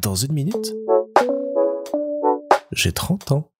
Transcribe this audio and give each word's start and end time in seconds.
Dans 0.00 0.14
une 0.14 0.32
minute, 0.32 0.74
j'ai 2.72 2.92
30 2.92 3.32
ans. 3.32 3.50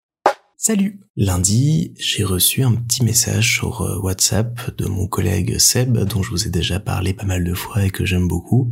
Salut 0.56 1.00
Lundi, 1.16 1.94
j'ai 1.98 2.24
reçu 2.24 2.62
un 2.62 2.74
petit 2.74 3.04
message 3.04 3.54
sur 3.54 3.82
euh, 3.82 3.98
WhatsApp 3.98 4.76
de 4.76 4.86
mon 4.86 5.06
collègue 5.06 5.58
Seb, 5.58 5.98
dont 5.98 6.22
je 6.22 6.30
vous 6.30 6.46
ai 6.46 6.50
déjà 6.50 6.80
parlé 6.80 7.12
pas 7.12 7.24
mal 7.24 7.44
de 7.44 7.54
fois 7.54 7.84
et 7.84 7.90
que 7.90 8.04
j'aime 8.04 8.28
beaucoup, 8.28 8.70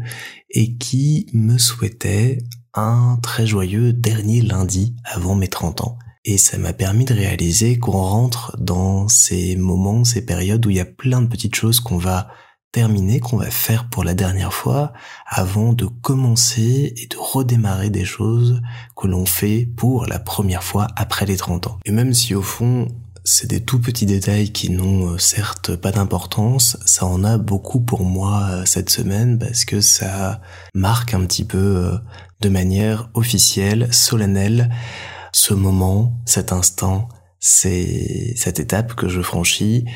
et 0.50 0.76
qui 0.76 1.26
me 1.32 1.58
souhaitait 1.58 2.38
un 2.74 3.18
très 3.22 3.46
joyeux 3.46 3.92
dernier 3.92 4.42
lundi 4.42 4.94
avant 5.04 5.34
mes 5.34 5.48
30 5.48 5.82
ans. 5.82 5.98
Et 6.24 6.38
ça 6.38 6.58
m'a 6.58 6.72
permis 6.72 7.04
de 7.04 7.14
réaliser 7.14 7.78
qu'on 7.78 7.92
rentre 7.92 8.56
dans 8.58 9.08
ces 9.08 9.56
moments, 9.56 10.04
ces 10.04 10.24
périodes 10.24 10.66
où 10.66 10.70
il 10.70 10.76
y 10.76 10.80
a 10.80 10.84
plein 10.84 11.22
de 11.22 11.28
petites 11.28 11.54
choses 11.54 11.80
qu'on 11.80 11.98
va 11.98 12.28
qu'on 13.22 13.38
va 13.38 13.50
faire 13.50 13.88
pour 13.88 14.04
la 14.04 14.14
dernière 14.14 14.52
fois 14.52 14.92
avant 15.26 15.72
de 15.72 15.86
commencer 15.86 16.92
et 16.96 17.06
de 17.06 17.16
redémarrer 17.16 17.88
des 17.88 18.04
choses 18.04 18.60
que 18.94 19.06
l'on 19.06 19.24
fait 19.24 19.66
pour 19.76 20.06
la 20.06 20.18
première 20.18 20.62
fois 20.62 20.86
après 20.96 21.24
les 21.24 21.36
30 21.36 21.68
ans. 21.68 21.78
Et 21.86 21.90
même 21.90 22.12
si 22.12 22.34
au 22.34 22.42
fond, 22.42 22.88
c'est 23.24 23.48
des 23.48 23.60
tout 23.60 23.80
petits 23.80 24.04
détails 24.04 24.52
qui 24.52 24.70
n'ont 24.70 25.14
euh, 25.14 25.18
certes 25.18 25.74
pas 25.74 25.90
d'importance, 25.90 26.76
ça 26.84 27.06
en 27.06 27.24
a 27.24 27.38
beaucoup 27.38 27.80
pour 27.80 28.04
moi 28.04 28.46
euh, 28.50 28.64
cette 28.66 28.90
semaine 28.90 29.38
parce 29.38 29.64
que 29.64 29.80
ça 29.80 30.40
marque 30.74 31.14
un 31.14 31.24
petit 31.24 31.44
peu 31.44 31.58
euh, 31.58 31.96
de 32.40 32.48
manière 32.50 33.08
officielle, 33.14 33.88
solennelle, 33.92 34.70
ce 35.32 35.54
moment, 35.54 36.12
cet 36.26 36.52
instant, 36.52 37.08
c'est 37.40 38.34
cette 38.36 38.60
étape 38.60 38.94
que 38.94 39.08
je 39.08 39.22
franchis. 39.22 39.86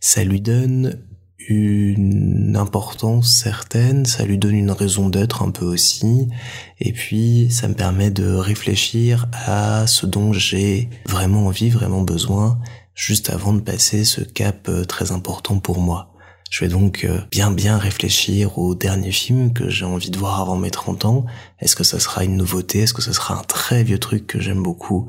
Ça 0.00 0.24
lui 0.24 0.40
donne 0.40 0.98
une 1.48 2.56
importance 2.56 3.32
certaine, 3.32 4.06
ça 4.06 4.24
lui 4.24 4.38
donne 4.38 4.54
une 4.54 4.70
raison 4.70 5.08
d'être 5.08 5.42
un 5.42 5.50
peu 5.50 5.64
aussi, 5.64 6.28
et 6.78 6.92
puis 6.92 7.48
ça 7.50 7.68
me 7.68 7.74
permet 7.74 8.10
de 8.10 8.34
réfléchir 8.34 9.26
à 9.32 9.86
ce 9.86 10.06
dont 10.06 10.32
j'ai 10.32 10.88
vraiment 11.06 11.46
envie, 11.46 11.70
vraiment 11.70 12.02
besoin, 12.02 12.58
juste 12.94 13.30
avant 13.30 13.52
de 13.52 13.60
passer 13.60 14.04
ce 14.04 14.20
cap 14.20 14.68
euh, 14.68 14.84
très 14.84 15.12
important 15.12 15.58
pour 15.58 15.80
moi. 15.80 16.12
Je 16.50 16.64
vais 16.64 16.68
donc 16.68 17.04
euh, 17.04 17.20
bien 17.30 17.52
bien 17.52 17.78
réfléchir 17.78 18.58
au 18.58 18.74
dernier 18.74 19.12
film 19.12 19.52
que 19.52 19.70
j'ai 19.70 19.84
envie 19.84 20.10
de 20.10 20.18
voir 20.18 20.40
avant 20.40 20.56
mes 20.56 20.70
30 20.70 21.04
ans. 21.04 21.24
Est-ce 21.60 21.76
que 21.76 21.84
ça 21.84 22.00
sera 22.00 22.24
une 22.24 22.36
nouveauté? 22.36 22.80
Est-ce 22.80 22.92
que 22.92 23.02
ce 23.02 23.12
sera 23.12 23.38
un 23.38 23.44
très 23.44 23.84
vieux 23.84 24.00
truc 24.00 24.26
que 24.26 24.40
j'aime 24.40 24.62
beaucoup? 24.62 25.06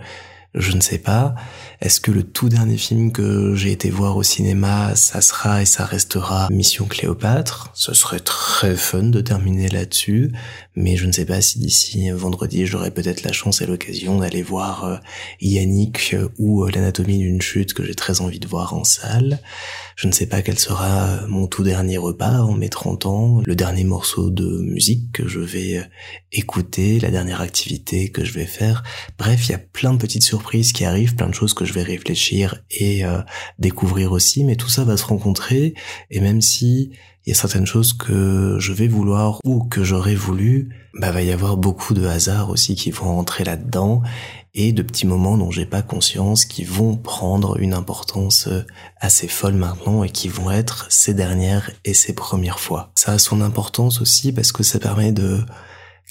Je 0.53 0.73
ne 0.73 0.81
sais 0.81 0.97
pas. 0.97 1.33
Est-ce 1.79 2.01
que 2.01 2.11
le 2.11 2.23
tout 2.23 2.49
dernier 2.49 2.77
film 2.77 3.11
que 3.11 3.55
j'ai 3.55 3.71
été 3.71 3.89
voir 3.89 4.17
au 4.17 4.23
cinéma, 4.23 4.95
ça 4.95 5.21
sera 5.21 5.61
et 5.61 5.65
ça 5.65 5.85
restera 5.85 6.47
Mission 6.51 6.85
Cléopâtre? 6.85 7.71
Ce 7.73 7.93
serait 7.93 8.19
très 8.19 8.75
fun 8.75 9.03
de 9.03 9.21
terminer 9.21 9.69
là-dessus, 9.69 10.31
mais 10.75 10.97
je 10.97 11.07
ne 11.07 11.11
sais 11.11 11.25
pas 11.25 11.41
si 11.41 11.59
d'ici 11.59 12.11
vendredi 12.11 12.65
j'aurai 12.65 12.91
peut-être 12.91 13.23
la 13.23 13.31
chance 13.31 13.61
et 13.61 13.65
l'occasion 13.65 14.19
d'aller 14.19 14.43
voir 14.43 14.83
euh, 14.83 14.97
Yannick 15.39 16.13
euh, 16.13 16.27
ou 16.37 16.63
euh, 16.63 16.71
l'anatomie 16.71 17.17
d'une 17.17 17.41
chute 17.41 17.73
que 17.73 17.83
j'ai 17.83 17.95
très 17.95 18.21
envie 18.21 18.39
de 18.39 18.47
voir 18.47 18.73
en 18.73 18.83
salle. 18.83 19.39
Je 19.95 20.07
ne 20.07 20.11
sais 20.11 20.25
pas 20.25 20.41
quel 20.41 20.59
sera 20.59 21.27
mon 21.27 21.47
tout 21.47 21.63
dernier 21.63 21.97
repas 21.97 22.41
en 22.41 22.53
mes 22.53 22.69
30 22.69 23.05
ans, 23.05 23.41
le 23.45 23.55
dernier 23.55 23.83
morceau 23.83 24.29
de 24.29 24.61
musique 24.61 25.11
que 25.11 25.27
je 25.27 25.39
vais 25.39 25.87
écouter, 26.31 26.99
la 26.99 27.11
dernière 27.11 27.41
activité 27.41 28.09
que 28.09 28.23
je 28.25 28.33
vais 28.33 28.45
faire. 28.45 28.83
Bref, 29.19 29.47
il 29.47 29.51
y 29.51 29.55
a 29.55 29.59
plein 29.59 29.93
de 29.93 29.99
petites 29.99 30.23
surprises 30.23 30.40
qui 30.41 30.85
arrivent, 30.85 31.15
plein 31.15 31.29
de 31.29 31.33
choses 31.33 31.53
que 31.53 31.65
je 31.65 31.73
vais 31.73 31.83
réfléchir 31.83 32.61
et 32.71 33.05
euh, 33.05 33.21
découvrir 33.59 34.11
aussi, 34.11 34.43
mais 34.43 34.55
tout 34.55 34.69
ça 34.69 34.83
va 34.83 34.97
se 34.97 35.05
rencontrer 35.05 35.73
et 36.09 36.19
même 36.19 36.41
si 36.41 36.91
il 37.25 37.29
y 37.29 37.31
a 37.33 37.35
certaines 37.35 37.67
choses 37.67 37.93
que 37.93 38.57
je 38.59 38.73
vais 38.73 38.87
vouloir 38.87 39.39
ou 39.43 39.63
que 39.63 39.83
j'aurais 39.83 40.15
voulu, 40.15 40.75
bah 40.99 41.11
va 41.11 41.21
y 41.21 41.31
avoir 41.31 41.55
beaucoup 41.55 41.93
de 41.93 42.05
hasards 42.05 42.49
aussi 42.49 42.75
qui 42.75 42.89
vont 42.89 43.17
entrer 43.19 43.43
là-dedans 43.43 44.01
et 44.53 44.73
de 44.73 44.81
petits 44.81 45.07
moments 45.07 45.37
dont 45.37 45.51
j'ai 45.51 45.65
pas 45.65 45.81
conscience 45.81 46.45
qui 46.45 46.63
vont 46.63 46.97
prendre 46.97 47.57
une 47.59 47.73
importance 47.73 48.47
euh, 48.47 48.65
assez 48.99 49.27
folle 49.27 49.53
maintenant 49.53 50.03
et 50.03 50.09
qui 50.09 50.27
vont 50.27 50.51
être 50.51 50.87
ces 50.89 51.13
dernières 51.13 51.71
et 51.85 51.93
ces 51.93 52.13
premières 52.13 52.59
fois. 52.59 52.91
Ça 52.95 53.13
a 53.13 53.19
son 53.19 53.39
importance 53.39 54.01
aussi 54.01 54.33
parce 54.33 54.51
que 54.51 54.63
ça 54.63 54.79
permet 54.79 55.11
de 55.11 55.39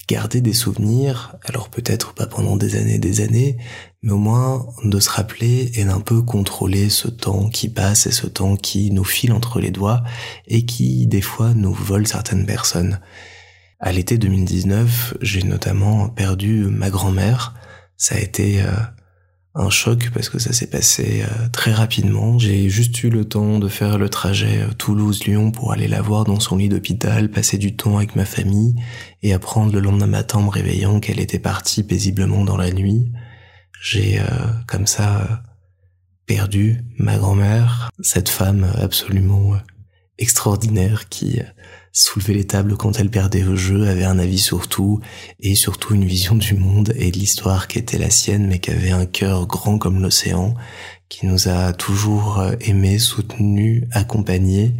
garder 0.09 0.41
des 0.41 0.53
souvenirs, 0.53 1.37
alors 1.45 1.69
peut-être 1.69 2.15
pas 2.15 2.27
pendant 2.27 2.57
des 2.57 2.77
années 2.77 2.95
et 2.95 2.99
des 2.99 3.21
années, 3.21 3.57
mais 4.03 4.13
au 4.13 4.19
moins 4.19 4.67
de 4.85 4.99
se 4.99 5.11
rappeler 5.11 5.71
et 5.75 5.85
d'un 5.85 6.01
peu 6.01 6.23
contrôler 6.23 6.89
ce 6.89 7.09
temps 7.09 7.49
qui 7.49 7.69
passe 7.69 8.07
et 8.07 8.13
ce 8.13 8.27
temps 8.27 8.57
qui 8.57 8.91
nous 8.91 9.05
file 9.05 9.33
entre 9.33 9.61
les 9.61 9.71
doigts 9.71 10.03
et 10.47 10.65
qui 10.65 11.07
des 11.07 11.21
fois 11.21 11.55
nous 11.55 11.73
vole 11.73 12.07
certaines 12.07 12.47
personnes. 12.47 13.01
À 13.79 13.93
l'été 13.93 14.19
2019, 14.19 15.15
j'ai 15.23 15.43
notamment 15.43 16.09
perdu 16.09 16.67
ma 16.67 16.91
grand-mère, 16.91 17.55
ça 17.97 18.15
a 18.15 18.19
été 18.19 18.63
euh, 18.63 18.73
un 19.55 19.71
choc 19.71 20.11
parce 20.15 20.29
que 20.29 20.39
ça 20.39 20.53
s'est 20.53 20.69
passé 20.69 21.23
euh, 21.23 21.49
très 21.53 21.73
rapidement. 21.73 22.39
J'ai 22.39 22.69
juste 22.69 23.03
eu 23.03 23.11
le 23.11 23.25
temps 23.25 23.59
de 23.59 23.69
faire 23.69 23.99
le 23.99 24.09
trajet 24.09 24.63
euh, 24.63 24.73
Toulouse-Lyon 24.73 25.51
pour 25.51 25.73
aller 25.73 25.89
la 25.89 26.03
voir 26.03 26.25
dans 26.25 26.39
son 26.39 26.57
lit 26.57 26.69
d'hôpital, 26.69 27.31
passer 27.31 27.59
du 27.59 27.75
temps 27.75 27.97
avec 27.97 28.15
ma 28.15 28.25
famille 28.25 28.77
et 29.23 29.33
apprendre 29.33 29.73
le 29.73 29.81
lendemain 29.81 30.07
matin 30.07 30.39
en 30.39 30.43
me 30.43 30.51
réveillant 30.51 31.01
qu'elle 31.01 31.21
était 31.21 31.39
partie 31.39 31.83
paisiblement 31.83 32.45
dans 32.45 32.57
la 32.57 32.71
nuit. 32.71 33.11
J'ai 33.83 34.21
comme 34.67 34.87
ça 34.87 35.43
perdu 36.27 36.85
ma 36.99 37.17
grand-mère, 37.17 37.89
cette 38.01 38.29
femme 38.29 38.71
absolument 38.79 39.55
extraordinaire 40.19 41.09
qui 41.09 41.41
soulevait 41.93 42.35
les 42.35 42.47
tables 42.47 42.77
quand 42.77 42.99
elle 42.99 43.11
perdait 43.11 43.45
au 43.45 43.57
jeu, 43.57 43.89
avait 43.89 44.05
un 44.05 44.19
avis 44.19 44.39
sur 44.39 44.69
tout, 44.69 45.01
et 45.41 45.55
surtout 45.55 45.95
une 45.95 46.05
vision 46.05 46.37
du 46.37 46.55
monde 46.55 46.93
et 46.97 47.11
de 47.11 47.19
l'histoire 47.19 47.69
qui 47.69 47.79
était 47.79 47.99
la 47.99 48.11
sienne, 48.11 48.47
mais 48.47 48.61
qui 48.61 48.71
avait 48.71 48.93
un 48.93 49.07
cœur 49.07 49.47
grand 49.47 49.79
comme 49.79 50.01
l'océan, 50.01 50.55
qui 51.09 51.27
nous 51.27 51.49
a 51.49 51.73
toujours 51.73 52.39
euh, 52.39 52.55
aimés, 52.61 52.99
soutenus, 52.99 53.85
accompagnés, 53.91 54.75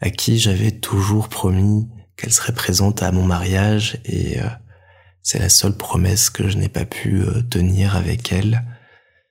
à 0.00 0.10
qui 0.10 0.38
j'avais 0.38 0.72
toujours 0.72 1.28
promis 1.28 1.88
qu'elle 2.16 2.32
serait 2.32 2.54
présente 2.54 3.02
à 3.02 3.12
mon 3.12 3.24
mariage, 3.24 3.98
et 4.04 4.40
euh, 4.40 4.48
c'est 5.22 5.38
la 5.38 5.48
seule 5.48 5.76
promesse 5.76 6.30
que 6.30 6.48
je 6.48 6.58
n'ai 6.58 6.68
pas 6.68 6.84
pu 6.84 7.22
euh, 7.22 7.42
tenir 7.42 7.94
avec 7.94 8.32
elle. 8.32 8.64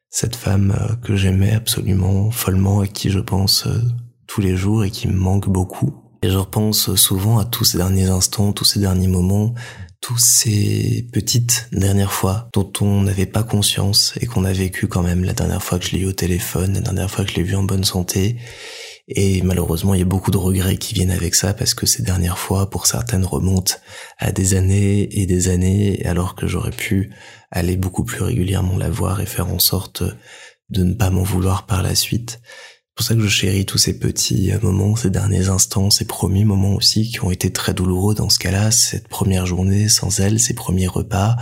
Cette 0.10 0.36
femme 0.36 0.98
que 1.04 1.16
j'aimais 1.16 1.52
absolument, 1.52 2.32
follement, 2.32 2.80
à 2.80 2.88
qui 2.88 3.12
je 3.12 3.20
pense 3.20 3.68
tous 4.26 4.42
les 4.42 4.56
jours 4.56 4.84
et 4.84 4.90
qui 4.90 5.08
me 5.08 5.14
manque 5.14 5.48
beaucoup. 5.48 6.09
Et 6.22 6.30
je 6.30 6.38
repense 6.38 6.96
souvent 6.96 7.40
à 7.40 7.46
tous 7.46 7.64
ces 7.64 7.78
derniers 7.78 8.10
instants, 8.10 8.52
tous 8.52 8.66
ces 8.66 8.80
derniers 8.80 9.08
moments, 9.08 9.54
tous 10.02 10.18
ces 10.18 11.08
petites 11.14 11.70
dernières 11.72 12.12
fois 12.12 12.50
dont 12.54 12.72
on 12.82 13.02
n'avait 13.02 13.26
pas 13.26 13.44
conscience 13.44 14.14
et 14.20 14.26
qu'on 14.26 14.44
a 14.44 14.52
vécu 14.52 14.88
quand 14.88 15.02
même 15.02 15.24
la 15.24 15.34
dernière 15.34 15.64
fois 15.64 15.80
que 15.80 15.86
je 15.86 15.92
l'ai 15.92 16.00
eu 16.00 16.08
au 16.08 16.14
téléphone, 16.14 16.74
la 16.74 16.82
dernière 16.82 17.10
fois 17.10 17.24
que 17.24 17.32
je 17.32 17.38
l'ai 17.38 17.44
vu 17.44 17.56
en 17.56 17.64
bonne 17.64 17.84
santé. 17.84 18.38
Et 19.08 19.42
malheureusement, 19.42 19.94
il 19.94 20.00
y 20.00 20.04
a 20.04 20.06
beaucoup 20.06 20.30
de 20.30 20.38
regrets 20.38 20.78
qui 20.78 20.94
viennent 20.94 21.12
avec 21.12 21.36
ça 21.36 21.54
parce 21.54 21.74
que 21.74 21.86
ces 21.86 22.04
dernières 22.04 22.38
fois, 22.38 22.70
pour 22.70 22.86
certaines, 22.86 23.26
remontent 23.26 23.76
à 24.18 24.32
des 24.32 24.54
années 24.54 25.20
et 25.20 25.26
des 25.26 25.50
années, 25.50 26.06
alors 26.06 26.36
que 26.36 26.48
j'aurais 26.48 26.72
pu 26.72 27.12
aller 27.50 27.76
beaucoup 27.76 28.04
plus 28.04 28.22
régulièrement 28.22 28.78
la 28.78 28.90
voir 28.90 29.20
et 29.22 29.26
faire 29.26 29.48
en 29.48 29.60
sorte 29.60 30.04
de 30.70 30.84
ne 30.84 30.94
pas 30.94 31.10
m'en 31.10 31.24
vouloir 31.24 31.66
par 31.66 31.82
la 31.82 31.96
suite 31.96 32.40
pour 32.96 33.06
ça 33.06 33.16
que 33.16 33.22
je 33.22 33.28
chéris 33.28 33.66
tous 33.66 33.78
ces 33.78 33.98
petits 33.98 34.52
euh, 34.52 34.60
moments, 34.62 34.96
ces 34.96 35.10
derniers 35.10 35.48
instants, 35.48 35.90
ces 35.90 36.06
premiers 36.06 36.46
moments 36.46 36.76
aussi 36.76 37.10
qui 37.10 37.24
ont 37.24 37.32
été 37.32 37.52
très 37.52 37.74
douloureux 37.74 38.14
dans 38.14 38.30
ce 38.30 38.40
cas-là, 38.40 38.72
cette 38.72 39.08
première 39.08 39.46
journée 39.46 39.88
sans 39.88 40.20
elle, 40.20 40.40
ces 40.40 40.54
premiers 40.54 40.88
repas 40.88 41.36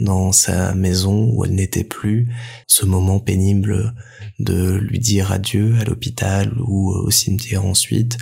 dans 0.00 0.32
sa 0.32 0.74
maison 0.74 1.30
où 1.32 1.44
elle 1.44 1.54
n'était 1.54 1.84
plus, 1.84 2.32
ce 2.66 2.86
moment 2.86 3.20
pénible 3.20 3.94
de 4.38 4.74
lui 4.74 4.98
dire 4.98 5.32
adieu 5.32 5.76
à 5.80 5.84
l'hôpital 5.84 6.54
ou 6.66 6.92
au 6.92 7.10
cimetière 7.10 7.64
ensuite, 7.64 8.16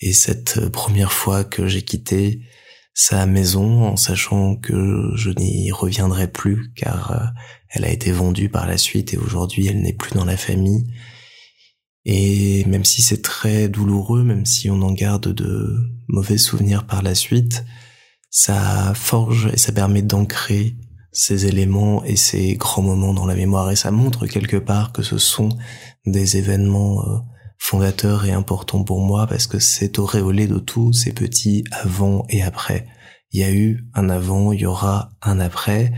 et 0.00 0.12
cette 0.12 0.70
première 0.70 1.12
fois 1.12 1.44
que 1.44 1.66
j'ai 1.68 1.82
quitté 1.82 2.40
sa 2.94 3.26
maison 3.26 3.84
en 3.84 3.96
sachant 3.96 4.56
que 4.56 5.10
je 5.14 5.30
n'y 5.30 5.70
reviendrai 5.70 6.26
plus 6.26 6.72
car 6.74 7.12
euh, 7.12 7.24
elle 7.68 7.84
a 7.84 7.90
été 7.90 8.12
vendue 8.12 8.48
par 8.48 8.66
la 8.66 8.78
suite 8.78 9.14
et 9.14 9.16
aujourd'hui 9.16 9.68
elle 9.68 9.80
n'est 9.80 9.92
plus 9.92 10.12
dans 10.12 10.24
la 10.24 10.36
famille 10.36 10.86
et 12.04 12.64
même 12.64 12.84
si 12.84 13.02
c'est 13.02 13.22
très 13.22 13.68
douloureux, 13.68 14.22
même 14.22 14.46
si 14.46 14.70
on 14.70 14.80
en 14.82 14.92
garde 14.92 15.28
de 15.32 15.76
mauvais 16.08 16.38
souvenirs 16.38 16.86
par 16.86 17.02
la 17.02 17.14
suite, 17.14 17.64
ça 18.30 18.92
forge 18.94 19.50
et 19.52 19.56
ça 19.56 19.72
permet 19.72 20.02
d'ancrer 20.02 20.76
ces 21.12 21.46
éléments 21.46 22.04
et 22.04 22.16
ces 22.16 22.54
grands 22.54 22.82
moments 22.82 23.12
dans 23.12 23.26
la 23.26 23.34
mémoire 23.34 23.70
et 23.70 23.76
ça 23.76 23.90
montre 23.90 24.26
quelque 24.26 24.56
part 24.56 24.92
que 24.92 25.02
ce 25.02 25.18
sont 25.18 25.48
des 26.06 26.36
événements 26.36 27.04
euh, 27.04 27.18
fondateurs 27.58 28.24
et 28.24 28.32
importants 28.32 28.84
pour 28.84 29.00
moi 29.00 29.26
parce 29.26 29.46
que 29.46 29.58
c'est 29.58 29.98
auréolé 29.98 30.46
de 30.46 30.58
tous 30.58 30.92
ces 30.92 31.12
petits 31.12 31.64
avant 31.72 32.24
et 32.28 32.42
après. 32.42 32.86
Il 33.32 33.40
y 33.40 33.44
a 33.44 33.52
eu 33.52 33.84
un 33.94 34.08
avant, 34.08 34.52
il 34.52 34.60
y 34.60 34.66
aura 34.66 35.10
un 35.22 35.38
après. 35.40 35.92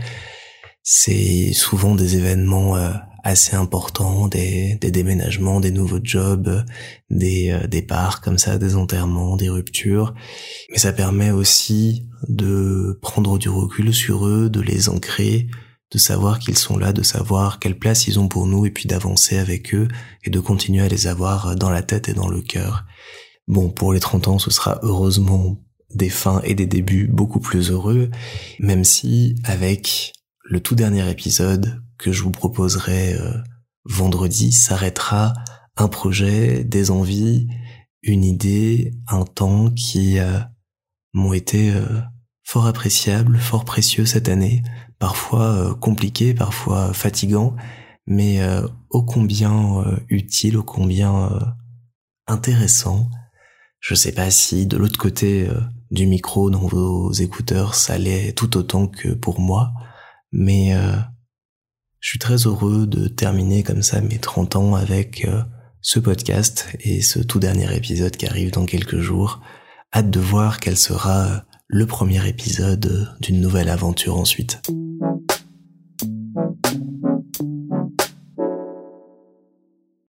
C'est 0.83 1.53
souvent 1.53 1.95
des 1.95 2.17
événements 2.17 2.75
euh, 2.75 2.91
assez 3.23 3.55
importants, 3.55 4.27
des, 4.27 4.75
des 4.75 4.91
déménagements, 4.91 5.61
des 5.61 5.71
nouveaux 5.71 6.01
jobs, 6.03 6.63
des 7.09 7.51
euh, 7.51 7.67
départs 7.67 8.21
comme 8.21 8.37
ça, 8.37 8.57
des 8.57 8.75
enterrements, 8.75 9.37
des 9.37 9.49
ruptures. 9.49 10.13
Mais 10.69 10.77
ça 10.77 10.91
permet 10.91 11.31
aussi 11.31 12.09
de 12.27 12.99
prendre 13.01 13.37
du 13.37 13.49
recul 13.49 13.93
sur 13.93 14.27
eux, 14.27 14.49
de 14.49 14.59
les 14.59 14.89
ancrer, 14.89 15.47
de 15.91 15.97
savoir 15.97 16.39
qu'ils 16.39 16.57
sont 16.57 16.77
là, 16.77 16.91
de 16.91 17.03
savoir 17.03 17.59
quelle 17.59 17.79
place 17.79 18.07
ils 18.07 18.19
ont 18.19 18.27
pour 18.27 18.45
nous 18.45 18.65
et 18.65 18.71
puis 18.71 18.87
d'avancer 18.87 19.37
avec 19.37 19.73
eux 19.73 19.87
et 20.23 20.29
de 20.29 20.39
continuer 20.39 20.83
à 20.83 20.89
les 20.89 21.07
avoir 21.07 21.55
dans 21.55 21.69
la 21.69 21.81
tête 21.81 22.09
et 22.09 22.13
dans 22.13 22.27
le 22.27 22.41
cœur. 22.41 22.85
Bon, 23.47 23.69
pour 23.69 23.93
les 23.93 23.99
30 23.99 24.27
ans, 24.27 24.39
ce 24.39 24.51
sera 24.51 24.79
heureusement 24.83 25.61
des 25.95 26.09
fins 26.09 26.41
et 26.43 26.55
des 26.55 26.65
débuts 26.65 27.07
beaucoup 27.07 27.39
plus 27.39 27.71
heureux, 27.71 28.09
même 28.59 28.83
si 28.83 29.35
avec 29.43 30.13
le 30.43 30.59
tout 30.59 30.75
dernier 30.75 31.09
épisode 31.09 31.82
que 32.03 32.11
je 32.11 32.21
vous 32.23 32.31
proposerai 32.31 33.13
euh, 33.13 33.37
vendredi 33.85 34.51
s'arrêtera 34.51 35.33
un 35.77 35.87
projet, 35.87 36.65
des 36.65 36.91
envies, 36.91 37.47
une 38.01 38.25
idée, 38.25 38.91
un 39.07 39.23
temps 39.23 39.71
qui 39.71 40.19
euh, 40.19 40.39
m'ont 41.13 41.31
été 41.31 41.71
euh, 41.71 42.01
fort 42.43 42.67
appréciables, 42.67 43.39
fort 43.39 43.63
précieux 43.63 44.05
cette 44.05 44.27
année, 44.27 44.63
parfois 44.99 45.75
compliqués, 45.79 46.33
parfois 46.33 46.93
fatigants, 46.93 47.55
mais 48.05 48.41
ô 48.89 49.03
combien 49.03 49.83
utile, 50.09 50.57
ô 50.57 50.63
combien 50.63 51.29
intéressant. 52.27 53.09
Je 53.79 53.95
sais 53.95 54.11
pas 54.11 54.29
si 54.29 54.65
de 54.65 54.77
l'autre 54.77 54.99
côté 54.99 55.49
du 55.89 56.05
micro 56.05 56.49
dans 56.49 56.67
vos 56.67 57.11
écouteurs, 57.13 57.75
ça 57.75 57.97
l'est 57.97 58.33
tout 58.33 58.57
autant 58.57 58.87
que 58.87 59.09
pour 59.09 59.39
moi, 59.39 59.71
mais 60.31 60.73
je 62.03 62.09
suis 62.09 62.19
très 62.19 62.35
heureux 62.35 62.85
de 62.85 63.07
terminer 63.07 63.63
comme 63.63 63.81
ça 63.81 64.01
mes 64.01 64.19
30 64.19 64.57
ans 64.57 64.75
avec 64.75 65.23
euh, 65.23 65.41
ce 65.79 65.99
podcast 65.99 66.67
et 66.81 67.01
ce 67.01 67.19
tout 67.19 67.39
dernier 67.39 67.73
épisode 67.73 68.17
qui 68.17 68.25
arrive 68.25 68.51
dans 68.51 68.65
quelques 68.65 68.99
jours. 68.99 69.39
Hâte 69.93 70.09
de 70.09 70.19
voir 70.19 70.59
quel 70.59 70.75
sera 70.75 71.45
le 71.67 71.87
premier 71.87 72.27
épisode 72.27 73.15
d'une 73.21 73.39
nouvelle 73.39 73.69
aventure 73.69 74.17
ensuite. 74.17 74.61